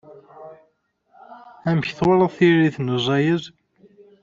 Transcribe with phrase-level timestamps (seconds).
[1.69, 3.43] Amek twalaḍ tiririt n uzayez?